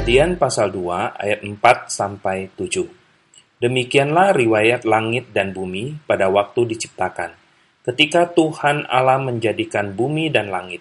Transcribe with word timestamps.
Kejadian 0.00 0.40
pasal 0.40 0.72
2 0.72 1.12
ayat 1.12 1.44
4 1.44 1.60
sampai 1.92 2.48
7. 2.56 2.88
Demikianlah 3.60 4.32
riwayat 4.32 4.88
langit 4.88 5.28
dan 5.36 5.52
bumi 5.52 5.92
pada 6.08 6.32
waktu 6.32 6.72
diciptakan. 6.72 7.36
Ketika 7.84 8.32
Tuhan 8.32 8.88
Allah 8.88 9.20
menjadikan 9.20 9.92
bumi 9.92 10.32
dan 10.32 10.48
langit, 10.48 10.80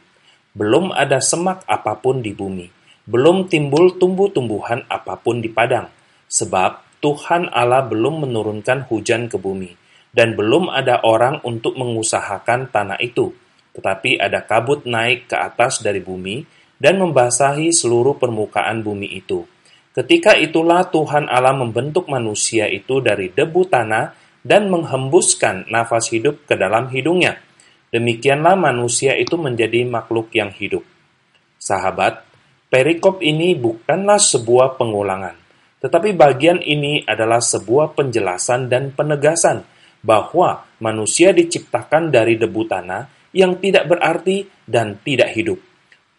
belum 0.56 0.96
ada 0.96 1.20
semak 1.20 1.68
apa 1.68 2.00
pun 2.00 2.24
di 2.24 2.32
bumi, 2.32 2.72
belum 3.12 3.52
timbul 3.52 4.00
tumbuh-tumbuhan 4.00 4.88
apa 4.88 5.20
pun 5.20 5.44
di 5.44 5.52
padang, 5.52 5.92
sebab 6.32 7.04
Tuhan 7.04 7.52
Allah 7.52 7.84
belum 7.92 8.24
menurunkan 8.24 8.88
hujan 8.88 9.28
ke 9.28 9.36
bumi, 9.36 9.76
dan 10.16 10.40
belum 10.40 10.72
ada 10.72 11.04
orang 11.04 11.44
untuk 11.44 11.76
mengusahakan 11.76 12.72
tanah 12.72 13.04
itu. 13.04 13.36
Tetapi 13.76 14.16
ada 14.16 14.48
kabut 14.48 14.88
naik 14.88 15.28
ke 15.28 15.36
atas 15.36 15.84
dari 15.84 16.00
bumi 16.00 16.59
dan 16.80 16.98
membasahi 16.98 17.76
seluruh 17.76 18.16
permukaan 18.16 18.82
bumi 18.82 19.20
itu. 19.20 19.44
Ketika 19.92 20.34
itulah 20.40 20.88
Tuhan 20.88 21.28
Allah 21.28 21.52
membentuk 21.52 22.08
manusia 22.08 22.72
itu 22.72 23.04
dari 23.04 23.30
debu 23.36 23.68
tanah 23.68 24.16
dan 24.40 24.72
menghembuskan 24.72 25.68
nafas 25.68 26.10
hidup 26.16 26.48
ke 26.48 26.56
dalam 26.56 26.88
hidungnya. 26.88 27.38
Demikianlah 27.90 28.56
manusia 28.56 29.18
itu 29.18 29.36
menjadi 29.36 29.84
makhluk 29.84 30.32
yang 30.32 30.54
hidup. 30.54 30.86
Sahabat, 31.60 32.24
perikop 32.70 33.20
ini 33.20 33.58
bukanlah 33.58 34.22
sebuah 34.22 34.78
pengulangan, 34.80 35.36
tetapi 35.84 36.16
bagian 36.16 36.62
ini 36.64 37.04
adalah 37.04 37.42
sebuah 37.42 37.98
penjelasan 37.98 38.70
dan 38.72 38.94
penegasan 38.94 39.66
bahwa 40.00 40.64
manusia 40.80 41.36
diciptakan 41.36 42.14
dari 42.14 42.40
debu 42.40 42.62
tanah 42.70 43.34
yang 43.36 43.60
tidak 43.60 43.90
berarti 43.90 44.48
dan 44.64 45.02
tidak 45.04 45.36
hidup. 45.36 45.69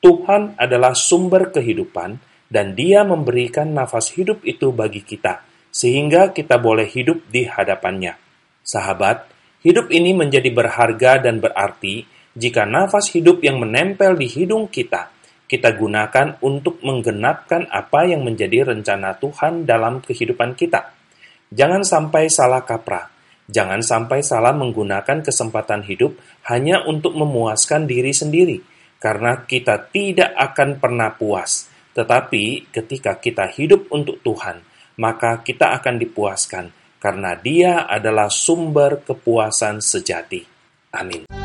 Tuhan 0.00 0.56
adalah 0.56 0.96
sumber 0.96 1.52
kehidupan, 1.52 2.18
dan 2.50 2.74
Dia 2.74 3.06
memberikan 3.06 3.70
nafas 3.70 4.10
hidup 4.18 4.42
itu 4.42 4.74
bagi 4.74 5.06
kita 5.06 5.46
sehingga 5.70 6.34
kita 6.34 6.58
boleh 6.58 6.90
hidup 6.90 7.30
di 7.30 7.46
hadapannya. 7.46 8.18
Sahabat, 8.66 9.30
hidup 9.62 9.86
ini 9.94 10.10
menjadi 10.10 10.50
berharga 10.50 11.22
dan 11.22 11.38
berarti 11.38 12.04
jika 12.34 12.66
nafas 12.66 13.14
hidup 13.14 13.38
yang 13.42 13.62
menempel 13.62 14.18
di 14.18 14.26
hidung 14.26 14.66
kita, 14.66 15.14
kita 15.46 15.74
gunakan 15.74 16.38
untuk 16.42 16.82
menggenapkan 16.82 17.66
apa 17.70 18.06
yang 18.06 18.22
menjadi 18.26 18.70
rencana 18.70 19.18
Tuhan 19.18 19.66
dalam 19.66 20.02
kehidupan 20.02 20.54
kita. 20.54 20.94
Jangan 21.50 21.82
sampai 21.82 22.30
salah 22.30 22.62
kaprah. 22.62 23.10
Jangan 23.50 23.82
sampai 23.82 24.22
salah 24.22 24.54
menggunakan 24.54 25.26
kesempatan 25.26 25.82
hidup 25.82 26.14
hanya 26.46 26.86
untuk 26.86 27.18
memuaskan 27.18 27.90
diri 27.90 28.14
sendiri, 28.14 28.62
karena 29.00 29.48
kita 29.48 29.88
tidak 29.88 30.36
akan 30.36 30.76
pernah 30.76 31.10
puas. 31.16 31.66
Tetapi 31.96 32.70
ketika 32.70 33.16
kita 33.18 33.48
hidup 33.50 33.88
untuk 33.90 34.20
Tuhan, 34.20 34.62
maka 35.00 35.40
kita 35.40 35.74
akan 35.80 35.96
dipuaskan 35.96 36.64
karena 37.00 37.32
Dia 37.34 37.88
adalah 37.88 38.28
sumber 38.28 39.00
kepuasan 39.00 39.80
sejati. 39.80 40.44
Amin. 40.92 41.39